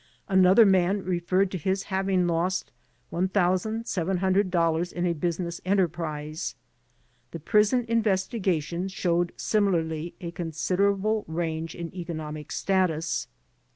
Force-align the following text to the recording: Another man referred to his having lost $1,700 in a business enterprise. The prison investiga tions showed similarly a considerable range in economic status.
Another 0.27 0.65
man 0.65 1.03
referred 1.05 1.51
to 1.51 1.59
his 1.59 1.83
having 1.83 2.25
lost 2.25 2.71
$1,700 3.13 4.93
in 4.93 5.05
a 5.05 5.13
business 5.13 5.61
enterprise. 5.63 6.55
The 7.29 7.39
prison 7.39 7.85
investiga 7.85 8.63
tions 8.63 8.91
showed 8.91 9.31
similarly 9.37 10.15
a 10.19 10.31
considerable 10.31 11.23
range 11.27 11.75
in 11.75 11.93
economic 11.95 12.51
status. 12.51 13.27